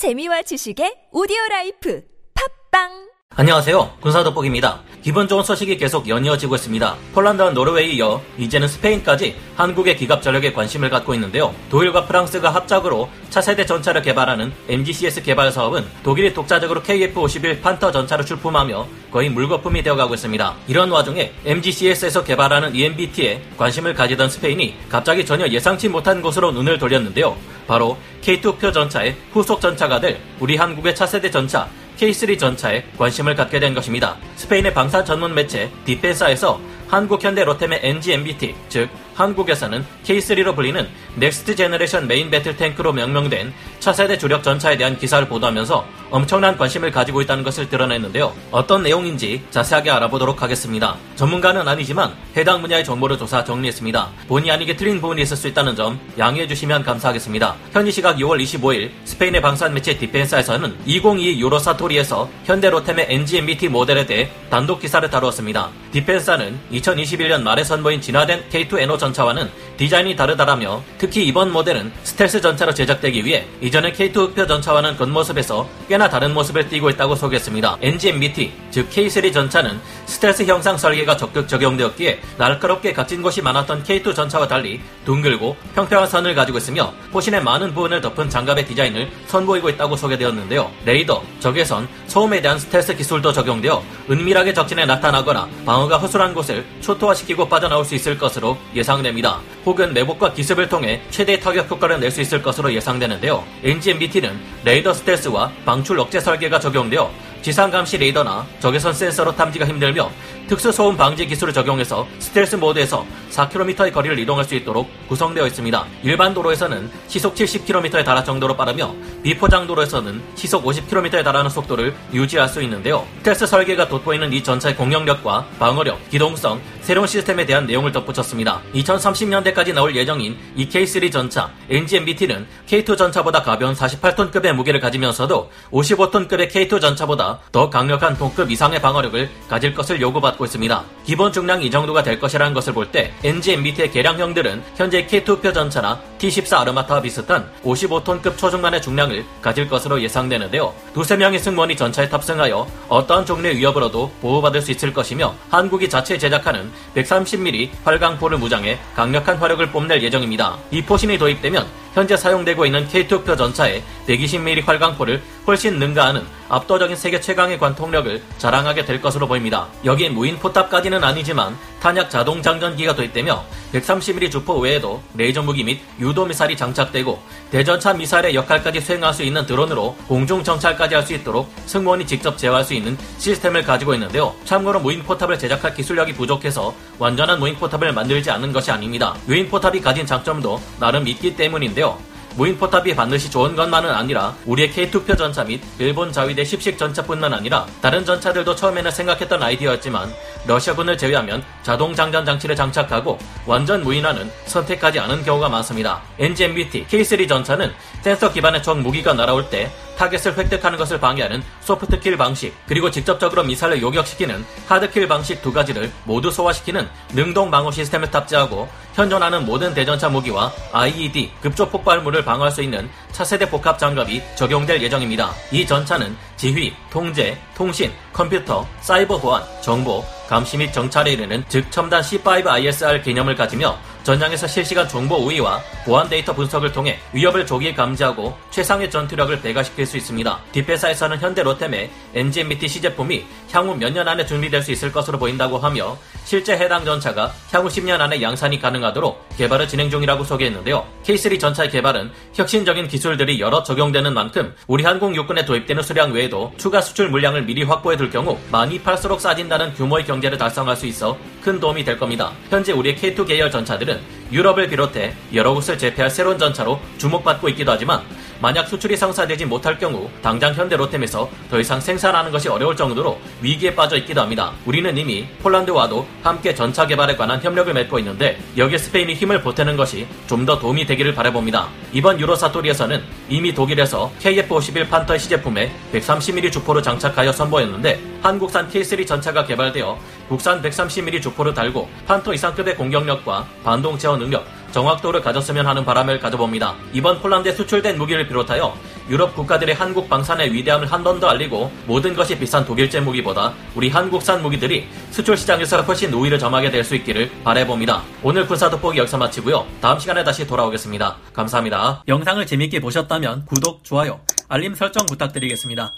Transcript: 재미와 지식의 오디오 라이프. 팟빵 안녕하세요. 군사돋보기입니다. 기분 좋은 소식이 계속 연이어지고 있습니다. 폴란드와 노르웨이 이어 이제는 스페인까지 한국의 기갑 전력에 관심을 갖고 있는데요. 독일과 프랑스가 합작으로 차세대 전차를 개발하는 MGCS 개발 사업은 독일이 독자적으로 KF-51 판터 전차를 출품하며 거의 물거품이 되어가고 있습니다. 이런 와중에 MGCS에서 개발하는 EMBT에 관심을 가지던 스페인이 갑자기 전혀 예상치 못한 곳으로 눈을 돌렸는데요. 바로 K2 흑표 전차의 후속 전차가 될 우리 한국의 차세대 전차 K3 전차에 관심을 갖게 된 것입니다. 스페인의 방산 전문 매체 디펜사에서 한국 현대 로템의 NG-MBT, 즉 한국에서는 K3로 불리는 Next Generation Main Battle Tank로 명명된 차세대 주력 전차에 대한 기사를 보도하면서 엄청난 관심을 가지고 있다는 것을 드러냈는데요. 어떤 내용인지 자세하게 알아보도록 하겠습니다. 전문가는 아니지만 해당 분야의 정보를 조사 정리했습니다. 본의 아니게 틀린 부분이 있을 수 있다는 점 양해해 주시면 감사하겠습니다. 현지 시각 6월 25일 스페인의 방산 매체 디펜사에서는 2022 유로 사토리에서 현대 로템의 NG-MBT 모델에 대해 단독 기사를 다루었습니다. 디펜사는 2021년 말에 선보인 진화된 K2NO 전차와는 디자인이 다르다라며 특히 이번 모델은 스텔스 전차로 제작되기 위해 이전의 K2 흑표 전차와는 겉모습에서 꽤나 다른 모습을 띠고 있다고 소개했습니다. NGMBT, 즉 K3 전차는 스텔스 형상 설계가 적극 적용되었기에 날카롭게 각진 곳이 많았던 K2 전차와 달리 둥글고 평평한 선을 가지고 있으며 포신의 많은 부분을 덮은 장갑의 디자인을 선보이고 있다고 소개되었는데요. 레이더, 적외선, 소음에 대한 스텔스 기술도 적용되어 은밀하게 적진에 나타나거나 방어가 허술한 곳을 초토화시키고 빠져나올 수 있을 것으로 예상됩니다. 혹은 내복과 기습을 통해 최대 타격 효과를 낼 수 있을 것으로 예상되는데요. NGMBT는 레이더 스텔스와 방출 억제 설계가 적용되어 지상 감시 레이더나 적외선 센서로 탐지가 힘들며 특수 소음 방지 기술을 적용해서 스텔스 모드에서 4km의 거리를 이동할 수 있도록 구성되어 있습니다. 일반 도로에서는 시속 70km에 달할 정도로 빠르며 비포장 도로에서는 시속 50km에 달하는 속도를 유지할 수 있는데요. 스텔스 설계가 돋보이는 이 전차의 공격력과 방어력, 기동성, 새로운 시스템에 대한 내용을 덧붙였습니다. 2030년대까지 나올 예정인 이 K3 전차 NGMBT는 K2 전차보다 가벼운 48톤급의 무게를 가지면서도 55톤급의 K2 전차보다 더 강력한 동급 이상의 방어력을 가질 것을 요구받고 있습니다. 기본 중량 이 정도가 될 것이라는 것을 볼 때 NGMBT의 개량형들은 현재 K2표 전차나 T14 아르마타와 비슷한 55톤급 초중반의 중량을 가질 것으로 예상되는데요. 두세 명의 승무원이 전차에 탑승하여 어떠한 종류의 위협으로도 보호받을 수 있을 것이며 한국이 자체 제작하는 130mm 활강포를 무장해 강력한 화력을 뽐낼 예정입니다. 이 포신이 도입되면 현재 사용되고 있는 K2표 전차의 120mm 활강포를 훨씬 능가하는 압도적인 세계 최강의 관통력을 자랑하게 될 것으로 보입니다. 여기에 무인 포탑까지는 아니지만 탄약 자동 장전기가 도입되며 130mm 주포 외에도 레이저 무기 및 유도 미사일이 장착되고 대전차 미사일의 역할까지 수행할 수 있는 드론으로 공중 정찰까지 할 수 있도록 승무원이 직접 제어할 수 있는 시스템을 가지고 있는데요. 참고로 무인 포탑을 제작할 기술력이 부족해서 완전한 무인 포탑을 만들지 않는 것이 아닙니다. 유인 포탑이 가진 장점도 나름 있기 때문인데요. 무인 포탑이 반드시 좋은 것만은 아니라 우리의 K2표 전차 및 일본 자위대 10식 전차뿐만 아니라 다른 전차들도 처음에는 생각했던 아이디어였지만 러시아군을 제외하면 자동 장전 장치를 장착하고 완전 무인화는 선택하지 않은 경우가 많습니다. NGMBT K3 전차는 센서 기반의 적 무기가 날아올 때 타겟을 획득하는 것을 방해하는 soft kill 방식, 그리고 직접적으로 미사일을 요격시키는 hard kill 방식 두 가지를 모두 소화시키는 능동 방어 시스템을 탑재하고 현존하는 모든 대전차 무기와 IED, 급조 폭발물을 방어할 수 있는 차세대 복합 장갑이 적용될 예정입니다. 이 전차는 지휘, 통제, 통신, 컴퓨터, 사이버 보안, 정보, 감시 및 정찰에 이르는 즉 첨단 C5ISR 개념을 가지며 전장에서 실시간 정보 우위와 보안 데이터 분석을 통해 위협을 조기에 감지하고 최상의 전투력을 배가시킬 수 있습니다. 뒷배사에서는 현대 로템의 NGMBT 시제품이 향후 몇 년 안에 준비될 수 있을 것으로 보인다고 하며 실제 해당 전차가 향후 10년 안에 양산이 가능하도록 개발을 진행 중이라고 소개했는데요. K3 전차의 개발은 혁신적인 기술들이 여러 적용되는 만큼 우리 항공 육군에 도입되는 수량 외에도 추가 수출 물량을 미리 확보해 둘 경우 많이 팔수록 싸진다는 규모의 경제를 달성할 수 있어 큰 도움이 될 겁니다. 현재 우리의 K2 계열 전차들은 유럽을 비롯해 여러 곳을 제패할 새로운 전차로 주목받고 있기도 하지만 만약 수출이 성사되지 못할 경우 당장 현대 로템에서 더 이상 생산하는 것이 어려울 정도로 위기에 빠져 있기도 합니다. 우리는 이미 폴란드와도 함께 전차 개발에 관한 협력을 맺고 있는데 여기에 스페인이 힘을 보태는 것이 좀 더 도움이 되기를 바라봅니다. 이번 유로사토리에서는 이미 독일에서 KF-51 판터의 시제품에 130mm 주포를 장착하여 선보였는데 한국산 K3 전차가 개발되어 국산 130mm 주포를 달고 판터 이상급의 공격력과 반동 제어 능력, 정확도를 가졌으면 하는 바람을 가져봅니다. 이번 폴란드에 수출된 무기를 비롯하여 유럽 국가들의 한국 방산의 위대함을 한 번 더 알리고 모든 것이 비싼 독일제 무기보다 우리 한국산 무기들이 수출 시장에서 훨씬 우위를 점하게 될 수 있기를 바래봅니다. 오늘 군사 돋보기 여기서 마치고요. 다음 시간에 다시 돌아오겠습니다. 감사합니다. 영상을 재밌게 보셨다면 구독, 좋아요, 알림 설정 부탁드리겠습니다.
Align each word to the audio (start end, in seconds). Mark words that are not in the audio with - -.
재미와 0.00 0.40
지식의 0.48 1.12
오디오 1.12 1.36
라이프. 1.50 2.00
팟빵 2.32 3.09
안녕하세요. 3.40 3.92
군사돋보기입니다. 4.00 4.80
기분 5.00 5.26
좋은 5.26 5.42
소식이 5.42 5.78
계속 5.78 6.06
연이어지고 6.06 6.56
있습니다. 6.56 6.94
폴란드와 7.14 7.52
노르웨이 7.52 7.96
이어 7.96 8.20
이제는 8.36 8.68
스페인까지 8.68 9.34
한국의 9.56 9.96
기갑 9.96 10.20
전력에 10.20 10.52
관심을 10.52 10.90
갖고 10.90 11.14
있는데요. 11.14 11.54
독일과 11.70 12.04
프랑스가 12.04 12.50
합작으로 12.54 13.08
차세대 13.30 13.64
전차를 13.64 14.02
개발하는 14.02 14.52
MGCS 14.68 15.22
개발 15.22 15.50
사업은 15.52 15.86
독일이 16.02 16.34
독자적으로 16.34 16.82
KF-51 16.82 17.62
판터 17.62 17.90
전차를 17.90 18.26
출품하며 18.26 18.86
거의 19.10 19.30
물거품이 19.30 19.82
되어가고 19.84 20.12
있습니다. 20.12 20.56
이런 20.68 20.90
와중에 20.90 21.32
MGCS에서 21.46 22.22
개발하는 22.22 22.74
EMBT에 22.74 23.40
관심을 23.56 23.94
가지던 23.94 24.28
스페인이 24.28 24.74
갑자기 24.90 25.24
전혀 25.24 25.48
예상치 25.48 25.88
못한 25.88 26.20
곳으로 26.20 26.52
눈을 26.52 26.78
돌렸는데요. 26.78 27.38
바로 27.66 27.96
K2 28.20 28.32
흑표 28.32 28.74
전차의 28.74 29.16
후속 29.32 29.62
전차가 29.62 29.98
될 29.98 30.20
우리 30.40 30.56
한국의 30.56 30.94
차세대 30.94 31.30
전차 31.30 31.70
K3 32.00 32.38
전차에 32.38 32.82
관심을 32.96 33.34
갖게 33.34 33.60
된 33.60 33.74
것입니다. 33.74 34.16
스페인의 34.36 34.72
방산 34.72 35.04
전문 35.04 35.34
매체 35.34 35.70
디펜사에서 35.84 36.58
한국 36.90 37.22
현대 37.22 37.44
로템의 37.44 37.82
NG-MBT, 37.84 38.52
즉 38.68 38.90
한국에서는 39.14 39.84
K3로 40.04 40.56
불리는 40.56 40.88
Next 41.16 41.54
Generation 41.54 42.08
Main 42.08 42.30
Battle 42.30 42.56
Tank로 42.56 42.92
명명된 42.92 43.52
차세대 43.78 44.18
주력 44.18 44.42
전차에 44.42 44.76
대한 44.76 44.98
기사를 44.98 45.28
보도하면서 45.28 45.86
엄청난 46.10 46.56
관심을 46.56 46.90
가지고 46.90 47.20
있다는 47.20 47.44
것을 47.44 47.68
드러냈는데요. 47.68 48.32
어떤 48.50 48.82
내용인지 48.82 49.42
자세하게 49.50 49.90
알아보도록 49.90 50.42
하겠습니다. 50.42 50.96
전문가는 51.14 51.68
아니지만 51.68 52.12
해당 52.36 52.60
분야의 52.62 52.84
정보를 52.84 53.18
조사 53.18 53.44
정리했습니다. 53.44 54.08
본의 54.26 54.50
아니게 54.50 54.76
틀린 54.76 55.00
부분이 55.00 55.22
있을 55.22 55.36
수 55.36 55.46
있다는 55.48 55.76
점 55.76 56.00
양해해 56.18 56.48
주시면 56.48 56.82
감사하겠습니다. 56.82 57.54
현지 57.72 57.92
시각 57.92 58.16
6월 58.16 58.42
25일 58.42 58.90
스페인의 59.04 59.40
방산 59.42 59.74
매체 59.74 59.96
디펜사에서는 59.96 60.74
2022 60.86 61.40
유로 61.40 61.58
사토리에서 61.58 62.28
현대 62.44 62.70
로템의 62.70 63.06
NG-MBT 63.08 63.68
모델에 63.68 64.06
대해 64.06 64.30
단독 64.50 64.80
기사를 64.80 65.08
다루었습니다. 65.08 65.68
디펜사는 65.92 66.58
2021년 66.80 67.42
말에 67.42 67.64
선보인 67.64 68.00
진화된 68.00 68.44
K2NO 68.50 68.98
전차와는 68.98 69.50
디자인이 69.76 70.14
다르다라며 70.16 70.82
특히 70.98 71.26
이번 71.26 71.52
모델은 71.52 71.92
스텔스 72.02 72.40
전차로 72.40 72.74
제작되기 72.74 73.24
위해 73.24 73.46
이전의 73.60 73.94
K2 73.94 74.16
흑표 74.16 74.46
전차와는 74.46 74.96
겉모습에서 74.96 75.68
꽤나 75.88 76.08
다른 76.08 76.34
모습을 76.34 76.68
띠고 76.68 76.90
있다고 76.90 77.14
소개했습니다. 77.14 77.78
NGMBT, 77.80 78.52
즉 78.70 78.90
K3 78.90 79.32
전차는 79.32 79.80
스텔스 80.06 80.44
형상 80.44 80.76
설계가 80.76 81.16
적극 81.16 81.48
적용되었기에 81.48 82.20
날카롭게 82.36 82.92
각진 82.92 83.22
곳이 83.22 83.42
많았던 83.42 83.84
K2 83.84 84.14
전차와 84.14 84.48
달리 84.48 84.80
둥글고 85.04 85.56
평평한 85.74 86.08
선을 86.08 86.34
가지고 86.34 86.58
있으며 86.58 86.92
포신의 87.12 87.42
많은 87.42 87.74
부분을 87.74 88.00
덮은 88.00 88.28
장갑의 88.28 88.66
디자인을 88.66 89.10
선보이고 89.28 89.70
있다고 89.70 89.96
소개되었는데요. 89.96 90.70
레이더, 90.84 91.22
적외선, 91.40 91.88
소음에 92.06 92.40
대한 92.40 92.58
스텔스 92.58 92.96
기술도 92.96 93.32
적용되어 93.32 93.82
은밀하게 94.10 94.52
적진에 94.52 94.84
나타나거나 94.86 95.48
방어가 95.64 95.98
허술한 95.98 96.34
곳을 96.34 96.64
초토화시키고 96.80 97.48
빠져나올 97.48 97.84
수 97.84 97.94
있을 97.94 98.16
것으로 98.16 98.56
예상됩니다. 98.74 99.40
혹은 99.66 99.92
내복과 99.92 100.32
기습을 100.32 100.68
통해 100.68 101.02
최대 101.10 101.38
타격 101.38 101.70
효과를 101.70 102.00
낼 102.00 102.10
수 102.10 102.20
있을 102.20 102.42
것으로 102.42 102.72
예상되는데요. 102.72 103.44
NGMBT는 103.62 104.40
레이더 104.64 104.94
스텔스와 104.94 105.52
방출 105.64 106.00
억제 106.00 106.18
설계가 106.18 106.58
적용되어 106.58 107.10
지상 107.42 107.70
감시 107.70 107.96
레이더나 107.98 108.46
적외선 108.58 108.92
센서로 108.92 109.34
탐지가 109.34 109.66
힘들며 109.66 110.10
특수 110.50 110.72
소음 110.72 110.96
방지 110.96 111.28
기술을 111.28 111.52
적용해서 111.52 112.08
스텔스 112.18 112.56
모드에서 112.56 113.06
4km의 113.30 113.92
거리를 113.92 114.18
이동할 114.18 114.44
수 114.44 114.56
있도록 114.56 114.90
구성되어 115.06 115.46
있습니다. 115.46 115.86
일반 116.02 116.34
도로에서는 116.34 116.90
시속 117.06 117.36
70km에 117.36 118.04
달할 118.04 118.24
정도로 118.24 118.56
빠르며 118.56 118.92
비포장 119.22 119.68
도로에서는 119.68 120.20
시속 120.34 120.64
50km에 120.64 121.22
달하는 121.22 121.48
속도를 121.48 121.94
유지할 122.12 122.48
수 122.48 122.60
있는데요. 122.62 123.06
스텔스 123.18 123.46
설계가 123.46 123.86
돋보이는 123.86 124.32
이 124.32 124.42
전차의 124.42 124.74
공격력과 124.74 125.46
방어력, 125.60 126.10
기동성, 126.10 126.60
새로운 126.80 127.06
시스템에 127.06 127.46
대한 127.46 127.66
내용을 127.66 127.92
덧붙였습니다. 127.92 128.60
2030년대까지 128.74 129.72
나올 129.72 129.94
예정인 129.94 130.36
이 130.56 130.68
K3 130.68 131.12
전차 131.12 131.52
NGMBT는 131.68 132.48
K2 132.66 132.98
전차보다 132.98 133.44
가벼운 133.44 133.74
48톤급의 133.74 134.52
무게를 134.54 134.80
가지면서도 134.80 135.48
55톤급의 135.70 136.50
K2 136.50 136.80
전차보다 136.80 137.38
더 137.52 137.70
강력한 137.70 138.16
동급 138.16 138.50
이상의 138.50 138.82
방어력을 138.82 139.30
가질 139.48 139.74
것을 139.74 140.00
요구받고 140.00 140.39
있습니다. 140.44 140.84
기본 141.04 141.32
중량 141.32 141.62
이 141.62 141.70
정도가 141.70 142.02
될 142.02 142.18
것이라는 142.20 142.54
것을 142.54 142.72
볼 142.74 142.90
때 142.90 143.12
NGMBT의 143.22 143.90
개량형들은 143.92 144.62
현재 144.76 145.06
K2표 145.06 145.54
전차나 145.54 146.00
T14 146.18 146.58
아르마타와 146.60 147.00
비슷한 147.02 147.48
55톤급 147.64 148.36
초중반의 148.36 148.82
중량을 148.82 149.24
가질 149.42 149.68
것으로 149.68 150.00
예상되는데요. 150.02 150.74
두세 150.94 151.16
명의 151.16 151.38
승무원이 151.38 151.76
전차에 151.76 152.08
탑승하여 152.08 152.66
어떠한 152.88 153.26
종류의 153.26 153.56
위협으로도 153.58 154.10
보호받을 154.20 154.60
수 154.60 154.70
있을 154.72 154.92
것이며 154.92 155.34
한국이 155.50 155.88
자체 155.88 156.18
제작하는 156.18 156.70
130mm 156.94 157.70
활강포를 157.84 158.38
무장해 158.38 158.78
강력한 158.94 159.36
화력을 159.36 159.64
뽐낼 159.70 160.02
예정입니다. 160.02 160.58
이 160.70 160.82
포신이 160.82 161.16
도입되면 161.18 161.66
현재 161.94 162.16
사용되고 162.16 162.66
있는 162.66 162.86
K2표 162.88 163.36
전차의 163.36 163.82
120mm 164.06 164.64
활강포를 164.64 165.22
훨씬 165.46 165.78
능가하는 165.78 166.22
압도적인 166.48 166.96
세계 166.96 167.20
최강의 167.20 167.58
관통력을 167.58 168.22
자랑하게 168.38 168.84
될 168.84 169.00
것으로 169.00 169.26
보입니다. 169.26 169.66
여기에 169.84 170.10
무인 170.10 170.38
포탑까지는 170.38 171.02
아니지만 171.02 171.56
탄약 171.80 172.10
자동 172.10 172.42
장전기가 172.42 172.94
도입되며 172.94 173.44
130mm 173.72 174.30
주포 174.30 174.58
외에도 174.58 175.02
레이저 175.14 175.42
무기 175.42 175.64
및 175.64 175.80
유도 176.00 176.24
미사일이 176.24 176.56
장착되고 176.56 177.20
대전차 177.50 177.92
미사일의 177.92 178.34
역할까지 178.34 178.80
수행할 178.80 179.12
수 179.12 179.22
있는 179.22 179.44
드론으로 179.46 179.96
공중 180.08 180.42
정찰까지 180.42 180.94
할 180.94 181.00
수 181.00 181.14
있도록 181.14 181.50
승무원이 181.64 182.06
직접 182.06 182.36
제어할 182.36 182.62
수 182.62 182.74
있는 182.74 182.96
시스템을 183.18 183.62
가지고 183.62 183.94
있는데요. 183.94 184.34
참고로 184.44 184.80
무인 184.80 185.02
포탑을 185.02 185.38
제작할 185.38 185.74
기술력이 185.74 186.12
부족해서 186.12 186.74
완전한 186.98 187.38
무인 187.40 187.56
포탑을 187.56 187.92
만들지 187.92 188.30
않는 188.30 188.52
것이 188.52 188.70
아닙니다. 188.70 189.16
유인 189.28 189.48
포탑이 189.48 189.80
가진 189.80 190.04
장점도 190.04 190.60
나름 190.78 191.08
있기 191.08 191.36
때문인데요. 191.36 191.98
무인 192.36 192.56
포탑이 192.56 192.94
반드시 192.94 193.30
좋은 193.30 193.56
것만은 193.56 193.90
아니라 193.90 194.34
우리의 194.46 194.70
K2표 194.72 195.18
전차 195.18 195.44
및 195.44 195.60
일본 195.78 196.12
자위대 196.12 196.42
10식 196.42 196.78
전차뿐만 196.78 197.34
아니라 197.34 197.66
다른 197.82 198.04
전차들도 198.04 198.54
처음에는 198.54 198.90
생각했던 198.90 199.42
아이디어였지만 199.42 200.12
러시아군을 200.46 200.96
제외하면 200.96 201.42
자동 201.62 201.94
장전 201.94 202.24
장치를 202.24 202.56
장착하고 202.56 203.18
완전 203.46 203.82
무인화는 203.82 204.30
선택하지 204.46 205.00
않은 205.00 205.24
경우가 205.24 205.48
많습니다. 205.48 206.02
NGMBT 206.18 206.86
K3 206.86 207.28
전차는 207.28 207.72
센서 208.02 208.32
기반의 208.32 208.62
적 208.62 208.78
무기가 208.78 209.12
날아올 209.12 209.50
때 209.50 209.70
타겟을 210.00 210.38
획득하는 210.38 210.78
것을 210.78 210.98
방해하는 210.98 211.42
soft 211.60 211.88
kill 211.88 212.16
방식, 212.16 212.54
그리고 212.66 212.90
직접적으로 212.90 213.42
미사일을 213.42 213.82
요격시키는 213.82 214.46
hard 214.66 214.86
kill 214.86 215.06
방식 215.08 215.42
두 215.42 215.52
가지를 215.52 215.92
모두 216.04 216.30
소화시키는 216.30 216.88
능동 217.12 217.50
방어 217.50 217.70
시스템을 217.70 218.10
탑재하고 218.10 218.66
현존하는 218.94 219.46
모든 219.46 219.72
대전차 219.72 220.08
무기와 220.08 220.52
IED, 220.72 221.32
급조 221.40 221.68
폭발물을 221.68 222.24
방어할 222.24 222.50
수 222.50 222.62
있는 222.62 222.88
차세대 223.12 223.48
복합 223.48 223.78
장갑이 223.78 224.22
적용될 224.34 224.82
예정입니다. 224.82 225.32
이 225.52 225.66
전차는 225.66 226.16
지휘, 226.36 226.72
통제, 226.90 227.38
통신, 227.54 227.92
컴퓨터, 228.12 228.66
사이버 228.80 229.18
보안, 229.18 229.42
정보, 229.60 230.04
감시 230.28 230.56
및 230.56 230.72
정찰에 230.72 231.12
이르는 231.12 231.44
즉 231.48 231.70
첨단 231.72 232.02
C5ISR 232.02 233.02
개념을 233.02 233.34
가지며 233.34 233.76
전장에서 234.04 234.46
실시간 234.46 234.88
정보 234.88 235.16
우위와 235.16 235.60
보안 235.84 236.08
데이터 236.08 236.32
분석을 236.32 236.72
통해 236.72 236.98
위협을 237.12 237.44
조기에 237.44 237.74
감지하고 237.74 238.36
최상의 238.50 238.90
전투력을 238.90 239.40
배가시킬 239.40 239.84
수 239.84 239.96
있습니다. 239.96 240.38
뒷배사에서는 240.52 241.18
현대 241.18 241.42
로템의 241.42 241.90
NGMBT 242.14 242.68
시제품이 242.68 243.26
향후 243.52 243.74
몇 243.76 243.90
년 243.90 244.06
안에 244.06 244.24
준비될 244.24 244.62
수 244.62 244.70
있을 244.70 244.92
것으로 244.92 245.18
보인다고 245.18 245.58
하며 245.58 245.98
실제 246.24 246.56
해당 246.56 246.84
전차가 246.84 247.32
향후 247.52 247.68
10년 247.68 248.00
안에 248.00 248.22
양산이 248.22 248.60
가능하도록 248.60 249.36
개발을 249.36 249.66
진행 249.66 249.90
중이라고 249.90 250.22
소개했는데요. 250.22 250.86
K3 251.04 251.40
전차의 251.40 251.70
개발은 251.70 252.12
혁신적인 252.34 252.86
기술들이 252.86 253.40
여러 253.40 253.62
적용되는 253.64 254.14
만큼 254.14 254.54
우리 254.68 254.84
항공 254.84 255.16
육군에 255.16 255.44
도입되는 255.44 255.82
수량 255.82 256.12
외에도 256.12 256.52
추가 256.56 256.80
수출 256.80 257.08
물량을 257.08 257.42
미리 257.42 257.64
확보해 257.64 257.96
둘 257.96 258.10
경우 258.10 258.38
많이 258.52 258.80
팔수록 258.80 259.20
싸진다는 259.20 259.74
규모의 259.74 260.04
경제를 260.04 260.38
달성할 260.38 260.76
수 260.76 260.86
있어 260.86 261.18
큰 261.42 261.58
도움이 261.58 261.84
될 261.84 261.98
겁니다. 261.98 262.30
현재 262.48 262.72
우리의 262.72 262.96
K2 262.96 263.26
계열 263.26 263.50
전차들은 263.50 264.00
유럽을 264.30 264.68
비롯해 264.68 265.14
여러 265.34 265.52
곳을 265.52 265.76
제패할 265.76 266.10
새로운 266.10 266.38
전차로 266.38 266.80
주목받고 266.98 267.48
있기도 267.48 267.72
하지만 267.72 268.02
만약 268.40 268.66
수출이 268.66 268.96
성사되지 268.96 269.44
못할 269.44 269.78
경우 269.78 270.08
당장 270.22 270.54
현대 270.54 270.76
로템에서 270.76 271.30
더 271.50 271.60
이상 271.60 271.80
생산하는 271.80 272.30
것이 272.32 272.48
어려울 272.48 272.74
정도로 272.74 273.18
위기에 273.42 273.74
빠져 273.74 273.96
있기도 273.98 274.20
합니다. 274.22 274.52
우리는 274.64 274.96
이미 274.96 275.26
폴란드와도 275.42 276.06
함께 276.22 276.54
전차 276.54 276.86
개발에 276.86 277.16
관한 277.16 277.40
협력을 277.40 277.72
맺고 277.72 277.98
있는데 278.00 278.38
여기에 278.56 278.78
스페인이 278.78 279.14
힘을 279.14 279.42
보태는 279.42 279.76
것이 279.76 280.06
좀 280.26 280.40
더 280.40 280.58
도움이 280.58 280.86
되기를 280.86 281.14
바라봅니다. 281.14 281.68
이번 281.92 282.18
유로사토리에서는 282.18 283.02
이미 283.28 283.52
독일에서 283.54 284.10
KF-51 284.20 284.88
판터의 284.88 285.20
시제품에 285.20 285.70
130mm 285.92 286.50
주포를 286.50 286.82
장착하여 286.82 287.30
선보였는데 287.30 288.00
한국산 288.22 288.70
K3 288.70 289.06
전차가 289.06 289.44
개발되어 289.44 289.98
국산 290.30 290.62
130mm 290.62 291.20
주포를 291.20 291.52
달고 291.52 291.88
판터 292.06 292.32
이상급의 292.32 292.76
공격력과 292.76 293.46
반동 293.62 293.98
제어 293.98 294.16
능력, 294.16 294.46
정확도를 294.72 295.20
가졌으면 295.20 295.66
하는 295.66 295.84
바람을 295.84 296.18
가져봅니다. 296.20 296.74
이번 296.92 297.20
폴란드에 297.20 297.52
수출된 297.52 297.98
무기를 297.98 298.26
비롯하여 298.28 298.74
유럽 299.08 299.34
국가들의 299.34 299.74
한국 299.74 300.08
방산의 300.08 300.52
위대함을 300.52 300.90
한 300.90 301.02
번 301.02 301.18
더 301.20 301.28
알리고 301.28 301.72
모든 301.86 302.14
것이 302.14 302.38
비싼 302.38 302.64
독일제 302.64 303.00
무기보다 303.00 303.52
우리 303.74 303.88
한국산 303.90 304.42
무기들이 304.42 304.86
수출 305.10 305.36
시장에서 305.36 305.82
훨씬 305.82 306.12
우위를 306.12 306.38
점하게 306.38 306.70
될 306.70 306.84
수 306.84 306.94
있기를 306.94 307.30
바래봅니다. 307.44 308.02
오늘 308.22 308.46
군사 308.46 308.70
돋보기 308.70 308.98
여기서 308.98 309.18
마치고요. 309.18 309.66
다음 309.80 309.98
시간에 309.98 310.22
다시 310.24 310.46
돌아오겠습니다. 310.46 311.16
감사합니다. 311.32 312.04
영상을 312.08 312.46
재밌게 312.46 312.80
보셨다면 312.80 313.44
구독, 313.46 313.82
좋아요, 313.84 314.20
알림 314.48 314.74
설정 314.74 315.04
부탁드리겠습니다. 315.06 315.92